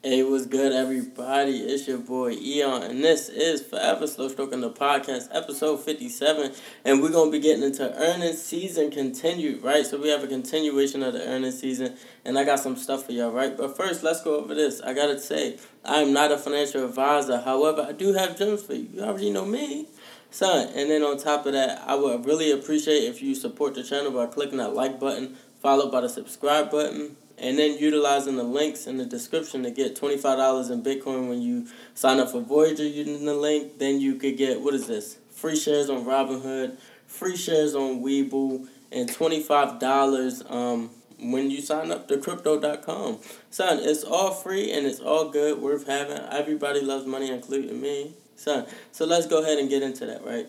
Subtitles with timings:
[0.00, 1.58] Hey, what's good, everybody?
[1.58, 6.52] It's your boy Eon, and this is Forever Slow Stroking the podcast, episode 57.
[6.84, 9.84] And we're going to be getting into earnings season continued, right?
[9.84, 13.12] So, we have a continuation of the earnings season, and I got some stuff for
[13.12, 13.56] y'all, right?
[13.56, 14.80] But first, let's go over this.
[14.80, 17.40] I got to say, I am not a financial advisor.
[17.40, 18.88] However, I do have gems for you.
[18.94, 19.88] You already know me.
[20.30, 23.82] Son, and then on top of that, I would really appreciate if you support the
[23.82, 28.42] channel by clicking that like button, followed by the subscribe button and then utilizing the
[28.42, 32.84] links in the description to get $25 in Bitcoin when you sign up for Voyager
[32.86, 33.78] using the link.
[33.78, 35.18] Then you could get, what is this?
[35.30, 42.08] Free shares on Robinhood, free shares on Webull, and $25 um, when you sign up
[42.08, 43.18] to crypto.com.
[43.50, 46.18] Son, it's all free and it's all good, worth having.
[46.30, 48.14] Everybody loves money, including me.
[48.36, 50.46] Son, so let's go ahead and get into that, right?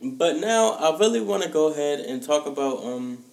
[0.00, 3.24] But now I really want to go ahead and talk about um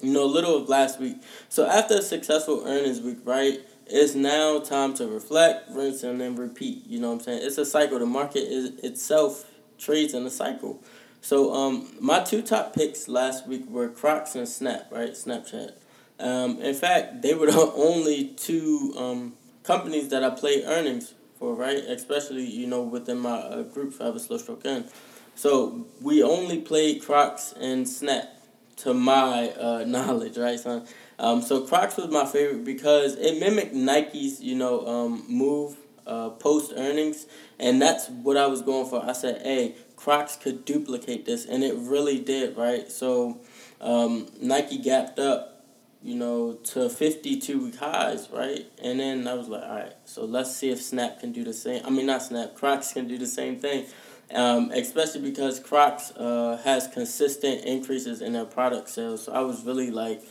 [0.00, 1.22] you know, a little of last week.
[1.48, 6.36] So after a successful earnings week, right, it's now time to reflect, rinse, and then
[6.36, 6.86] repeat.
[6.86, 7.40] You know what I'm saying?
[7.44, 7.98] It's a cycle.
[7.98, 9.44] The market is itself
[9.78, 10.82] trades in a cycle.
[11.20, 15.10] So um, my two top picks last week were Crocs and Snap, right?
[15.10, 15.72] Snapchat.
[16.18, 21.54] Um, in fact, they were the only two um, companies that I played earnings for,
[21.54, 21.78] right?
[21.78, 24.86] Especially, you know, within my uh, group, Forever Slow Stroke N.
[25.34, 28.35] So we only played Crocs and Snap
[28.76, 30.86] to my uh, knowledge, right, son?
[31.18, 36.30] Um, so Crocs was my favorite because it mimicked Nike's, you know, um, move uh,
[36.30, 37.26] post earnings,
[37.58, 39.04] and that's what I was going for.
[39.04, 42.90] I said, hey, Crocs could duplicate this, and it really did, right?
[42.90, 43.40] So
[43.80, 45.64] um, Nike gapped up,
[46.02, 48.66] you know, to 52 week highs, right?
[48.82, 51.54] And then I was like, all right, so let's see if Snap can do the
[51.54, 51.84] same.
[51.84, 53.86] I mean, not Snap, Crocs can do the same thing
[54.34, 59.24] um, especially because Crocs uh, has consistent increases in their product sales.
[59.24, 60.22] So I was really like,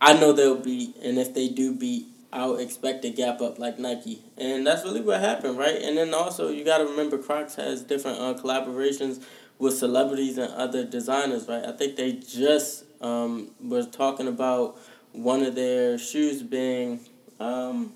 [0.00, 3.78] I know they'll beat, and if they do beat, I'll expect a gap up like
[3.78, 4.20] Nike.
[4.36, 5.80] And that's really what happened, right?
[5.80, 9.22] And then also, you got to remember Crocs has different uh, collaborations
[9.58, 11.64] with celebrities and other designers, right?
[11.64, 14.76] I think they just um, was talking about
[15.12, 16.98] one of their shoes being,
[17.38, 17.92] um,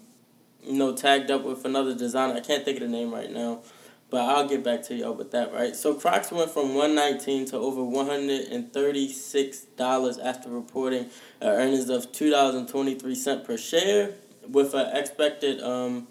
[0.62, 2.34] you know, tagged up with another designer.
[2.34, 3.62] I can't think of the name right now.
[4.10, 5.76] But I'll get back to y'all with that, right?
[5.76, 11.10] So Crocs went from 119 to over $136 after reporting
[11.42, 14.14] earnings of $2.23 per share
[14.48, 16.08] with an expected um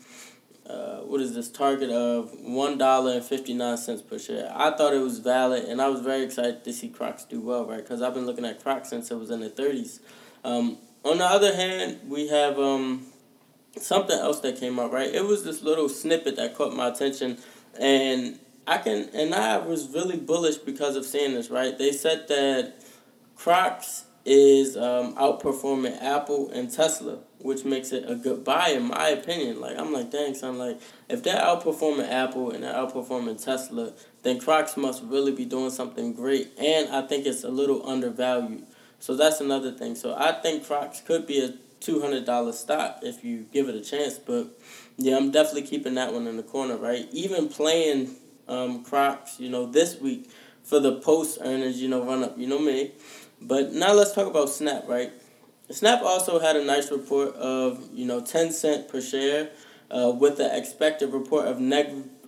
[0.70, 4.52] uh, what is this target of one dollar and fifty nine cents per share.
[4.54, 7.66] I thought it was valid, and I was very excited to see Crocs do well,
[7.66, 7.78] right?
[7.78, 10.02] Because I've been looking at Crocs since it was in the thirties.
[10.44, 13.06] Um, on the other hand, we have um,
[13.78, 15.14] something else that came out, right?
[15.14, 17.38] It was this little snippet that caught my attention
[17.80, 21.78] and I can and I was really bullish because of seeing this, right?
[21.78, 22.76] They said that
[23.36, 29.08] Crocs is um, outperforming Apple and Tesla, which makes it a good buy in my
[29.08, 29.62] opinion.
[29.62, 33.94] Like I'm like, dang son, like if they're outperforming Apple and they're outperforming Tesla,
[34.24, 36.52] then Crocs must really be doing something great.
[36.58, 38.66] And I think it's a little undervalued.
[39.00, 39.96] So that's another thing.
[39.96, 43.76] So I think Crocs could be a two hundred dollar stock if you give it
[43.76, 44.18] a chance.
[44.18, 44.48] But
[44.98, 47.08] yeah, I'm definitely keeping that one in the corner, right?
[47.12, 48.16] Even playing
[48.48, 50.30] um, Crocs, you know, this week
[50.64, 52.92] for the post earnings, you know, run up, you know me.
[53.42, 55.12] But now let's talk about Snap, right?
[55.70, 59.50] Snap also had a nice report of, you know, 10 cent per share
[59.92, 61.94] uh, with the expected report of neg-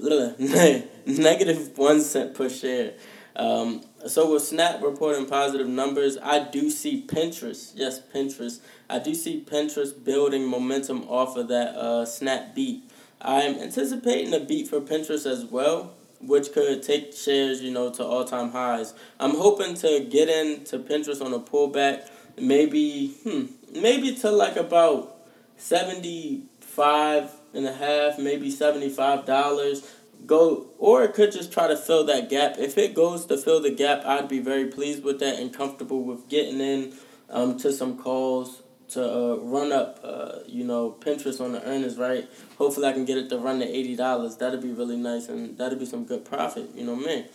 [1.05, 2.93] negative 1 cent per share.
[3.35, 8.59] Um, so with Snap reporting positive numbers, I do see Pinterest, yes, Pinterest.
[8.90, 12.84] I do see Pinterest building momentum off of that uh, Snap beat.
[13.22, 18.03] I'm anticipating a beat for Pinterest as well, which could take shares, you know, to
[18.03, 18.94] all time highs.
[19.19, 25.18] I'm hoping to get into Pinterest on a pullback, maybe, hmm, maybe to like about
[25.57, 29.84] seventy five and a half, maybe seventy five dollars
[30.25, 32.57] go or it could just try to fill that gap.
[32.57, 36.03] If it goes to fill the gap, I'd be very pleased with that and comfortable
[36.03, 36.94] with getting in
[37.30, 41.97] um, to some calls to uh, run up, uh, you know, Pinterest on the earnings,
[41.97, 42.28] right?
[42.57, 44.38] Hopefully, I can get it to run to eighty dollars.
[44.38, 46.72] That'd be really nice, and that'd be some good profit.
[46.75, 47.25] You know, man.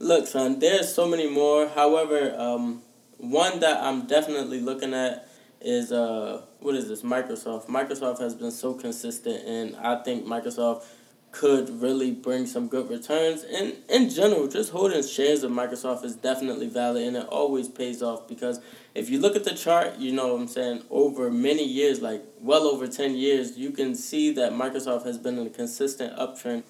[0.00, 1.68] Look, son, there's so many more.
[1.68, 2.82] However, um,
[3.18, 5.28] one that I'm definitely looking at
[5.60, 7.02] is uh, what is this?
[7.02, 7.68] Microsoft.
[7.68, 10.84] Microsoft has been so consistent, and I think Microsoft
[11.34, 13.42] could really bring some good returns.
[13.42, 18.02] And in general, just holding shares of Microsoft is definitely valid and it always pays
[18.02, 18.60] off because
[18.94, 22.22] if you look at the chart, you know what I'm saying, over many years, like
[22.40, 26.62] well over 10 years, you can see that Microsoft has been in a consistent uptrend.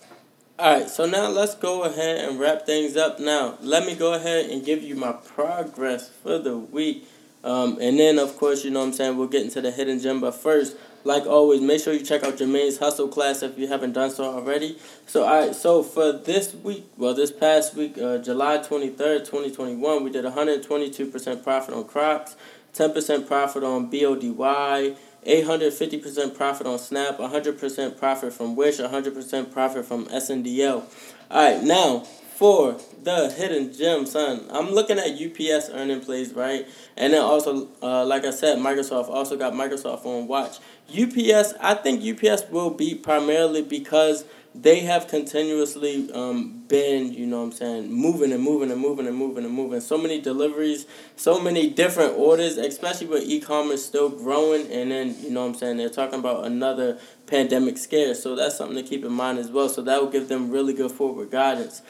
[0.59, 3.21] All right, so now let's go ahead and wrap things up.
[3.21, 7.07] Now, let me go ahead and give you my progress for the week.
[7.45, 10.01] Um, and then, of course, you know what I'm saying, we'll get into the hidden
[10.01, 10.21] gem.
[10.21, 13.93] But first, like always, make sure you check out Jermaine's Hustle class if you haven't
[13.93, 14.79] done so already.
[15.07, 20.03] So, all right, so for this week, well, this past week, uh, July 23rd, 2021,
[20.03, 22.37] we did 122% profit on Crocs,
[22.73, 24.97] 10% profit on BODY,
[25.27, 30.85] 850% profit on Snap, 100% profit from Wish, 100% profit from SNDL.
[31.31, 34.45] All right, now for the hidden gem, son.
[34.51, 36.67] I'm looking at UPS earning plays, right?
[36.97, 40.59] And then also, uh, like I said, Microsoft also got Microsoft on watch.
[40.91, 47.39] UPS, I think UPS will be primarily because they have continuously um, been, you know
[47.39, 49.81] what I'm saying, moving and moving and moving and moving and moving.
[49.81, 50.87] So many deliveries,
[51.17, 54.71] so many different orders, especially with e commerce still growing.
[54.73, 58.15] And then, you know what I'm saying, they're talking about another pandemic scare.
[58.15, 59.69] So that's something to keep in mind as well.
[59.69, 61.83] So that will give them really good forward guidance.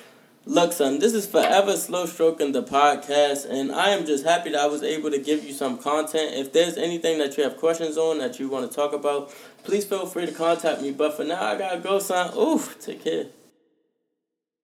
[0.46, 4.61] Look, son, this is Forever Slow Stroking the podcast, and I am just happy that
[4.61, 6.35] I was able to give you some content.
[6.35, 9.32] If there's anything that you have questions on that you want to talk about,
[9.62, 10.91] please feel free to contact me.
[10.91, 12.37] But for now, I gotta go, son.
[12.37, 13.29] Oof, take care.